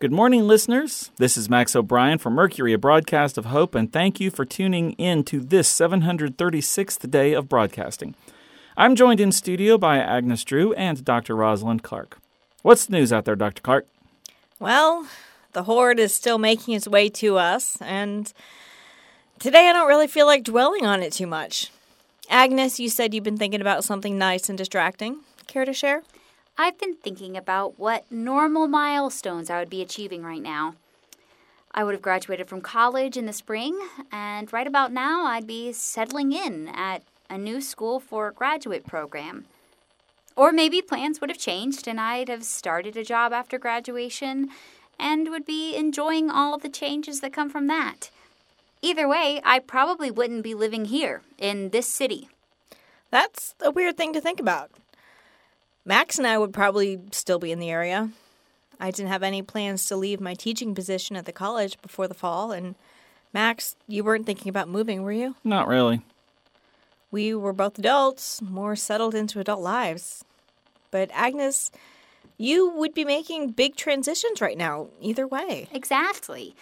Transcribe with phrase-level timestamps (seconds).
[0.00, 1.10] Good morning, listeners.
[1.18, 4.92] This is Max O'Brien from Mercury, a broadcast of hope, and thank you for tuning
[4.92, 8.14] in to this 736th day of broadcasting.
[8.78, 11.36] I'm joined in studio by Agnes Drew and Dr.
[11.36, 12.16] Rosalind Clark.
[12.62, 13.60] What's the news out there, Dr.
[13.60, 13.86] Clark?
[14.58, 15.06] Well,
[15.52, 18.32] the horde is still making its way to us, and
[19.38, 21.70] today I don't really feel like dwelling on it too much.
[22.30, 25.18] Agnes, you said you've been thinking about something nice and distracting.
[25.46, 26.04] Care to share?
[26.58, 30.74] I've been thinking about what normal milestones I would be achieving right now.
[31.72, 33.78] I would have graduated from college in the spring,
[34.10, 38.86] and right about now I'd be settling in at a new school for a graduate
[38.86, 39.46] program.
[40.36, 44.50] Or maybe plans would have changed and I'd have started a job after graduation
[44.98, 48.10] and would be enjoying all the changes that come from that.
[48.82, 52.28] Either way, I probably wouldn't be living here in this city.
[53.10, 54.70] That's a weird thing to think about.
[55.90, 58.10] Max and I would probably still be in the area.
[58.78, 62.14] I didn't have any plans to leave my teaching position at the college before the
[62.14, 62.76] fall, and
[63.34, 65.34] Max, you weren't thinking about moving, were you?
[65.42, 66.02] Not really.
[67.10, 70.24] We were both adults, more settled into adult lives.
[70.92, 71.72] But Agnes,
[72.38, 75.66] you would be making big transitions right now, either way.
[75.72, 76.54] Exactly.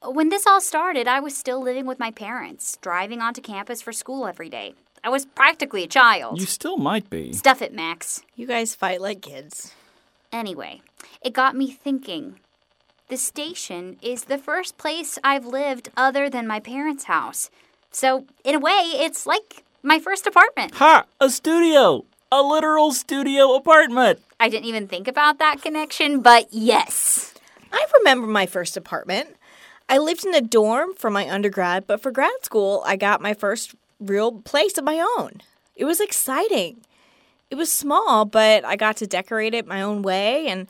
[0.00, 3.92] When this all started, I was still living with my parents, driving onto campus for
[3.92, 4.74] school every day.
[5.02, 6.40] I was practically a child.
[6.40, 7.32] You still might be.
[7.32, 8.22] Stuff it, Max.
[8.36, 9.74] You guys fight like kids.
[10.30, 10.82] Anyway,
[11.22, 12.38] it got me thinking.
[13.08, 17.50] The station is the first place I've lived other than my parents' house.
[17.90, 20.74] So, in a way, it's like my first apartment.
[20.74, 21.04] Ha!
[21.20, 22.04] A studio!
[22.30, 24.20] A literal studio apartment!
[24.38, 27.34] I didn't even think about that connection, but yes.
[27.72, 29.36] I remember my first apartment.
[29.88, 33.34] I lived in a dorm for my undergrad, but for grad school, I got my
[33.34, 35.42] first real place of my own.
[35.76, 36.82] It was exciting.
[37.50, 40.66] It was small, but I got to decorate it my own way, and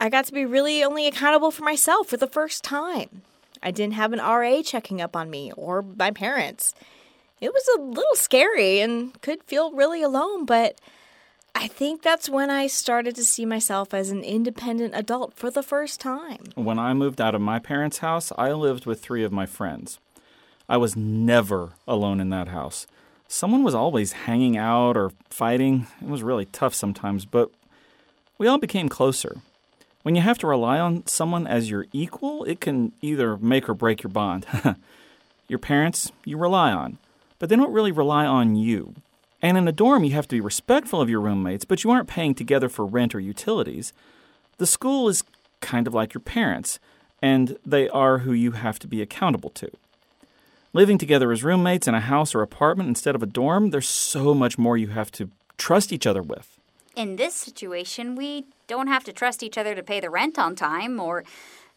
[0.00, 3.22] I got to be really only accountable for myself for the first time.
[3.62, 6.74] I didn't have an RA checking up on me or my parents.
[7.40, 10.80] It was a little scary and could feel really alone, but
[11.54, 15.62] I think that's when I started to see myself as an independent adult for the
[15.62, 16.40] first time.
[16.54, 19.98] When I moved out of my parents' house, I lived with three of my friends.
[20.68, 22.86] I was never alone in that house.
[23.28, 25.86] Someone was always hanging out or fighting.
[26.00, 27.50] It was really tough sometimes, but
[28.38, 29.38] we all became closer.
[30.02, 33.74] When you have to rely on someone as your equal, it can either make or
[33.74, 34.46] break your bond.
[35.48, 36.98] your parents, you rely on,
[37.38, 38.94] but they don't really rely on you.
[39.40, 42.08] And in a dorm, you have to be respectful of your roommates, but you aren't
[42.08, 43.92] paying together for rent or utilities.
[44.58, 45.24] The school is
[45.60, 46.78] kind of like your parents,
[47.20, 49.70] and they are who you have to be accountable to.
[50.74, 54.32] Living together as roommates in a house or apartment instead of a dorm, there's so
[54.32, 55.28] much more you have to
[55.58, 56.58] trust each other with.
[56.96, 60.56] In this situation, we don't have to trust each other to pay the rent on
[60.56, 61.24] time or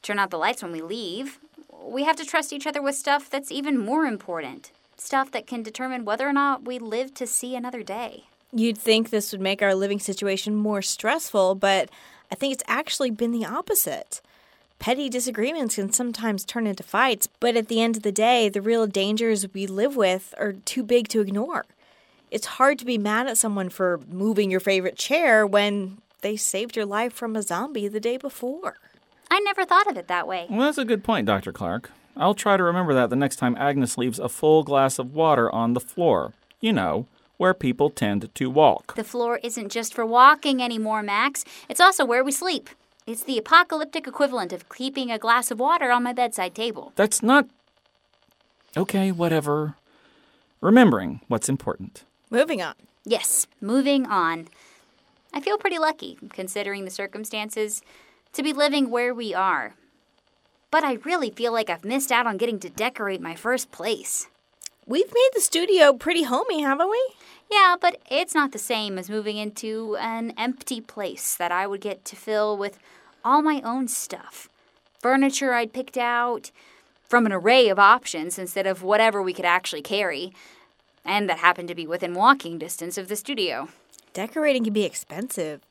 [0.01, 1.39] turn out the lights when we leave.
[1.83, 5.61] We have to trust each other with stuff that's even more important stuff that can
[5.61, 8.23] determine whether or not we live to see another day.
[8.53, 11.89] You'd think this would make our living situation more stressful, but
[12.31, 14.21] I think it's actually been the opposite.
[14.79, 18.61] Petty disagreements can sometimes turn into fights, but at the end of the day, the
[18.61, 21.65] real dangers we live with are too big to ignore.
[22.29, 26.75] It's hard to be mad at someone for moving your favorite chair when they saved
[26.75, 28.77] your life from a zombie the day before.
[29.31, 30.45] I never thought of it that way.
[30.49, 31.51] Well, that's a good point, Dr.
[31.51, 31.91] Clark.
[32.17, 35.51] I'll try to remember that the next time Agnes leaves a full glass of water
[35.53, 36.33] on the floor.
[36.61, 38.95] You know, where people tend to walk.
[38.95, 41.43] The floor isn't just for walking anymore, Max.
[41.67, 42.69] It's also where we sleep.
[43.07, 46.91] It's the apocalyptic equivalent of keeping a glass of water on my bedside table.
[46.95, 47.47] That's not.
[48.75, 49.75] Okay, whatever.
[50.59, 52.03] Remembering what's important.
[52.31, 52.73] Moving on.
[53.03, 54.47] Yes, moving on.
[55.31, 57.83] I feel pretty lucky, considering the circumstances,
[58.33, 59.75] to be living where we are.
[60.71, 64.29] But I really feel like I've missed out on getting to decorate my first place.
[64.87, 67.03] We've made the studio pretty homey, haven't we?
[67.49, 71.81] Yeah, but it's not the same as moving into an empty place that I would
[71.81, 72.77] get to fill with
[73.23, 74.47] all my own stuff.
[74.99, 76.51] Furniture I'd picked out
[77.09, 80.33] from an array of options instead of whatever we could actually carry,
[81.03, 83.69] and that happened to be within walking distance of the studio.
[84.13, 85.61] Decorating can be expensive.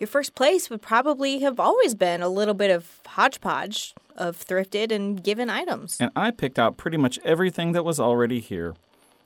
[0.00, 4.90] Your first place would probably have always been a little bit of hodgepodge of thrifted
[4.92, 5.96] and given items.
[6.00, 8.74] And I picked out pretty much everything that was already here.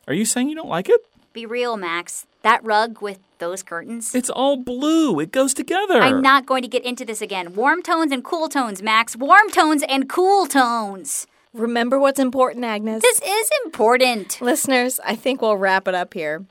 [0.06, 1.00] Are you saying you don't like it?
[1.32, 2.26] Be real, Max.
[2.42, 4.14] That rug with those curtains.
[4.14, 5.20] It's all blue.
[5.20, 6.00] It goes together.
[6.00, 7.54] I'm not going to get into this again.
[7.54, 9.16] Warm tones and cool tones, Max.
[9.16, 11.26] Warm tones and cool tones.
[11.52, 13.02] Remember what's important, Agnes.
[13.02, 14.40] This is important.
[14.40, 16.44] Listeners, I think we'll wrap it up here.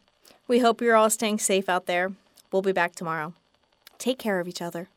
[0.47, 2.11] We hope you're all staying safe out there.
[2.51, 3.33] We'll be back tomorrow.
[3.97, 4.89] Take care of each other.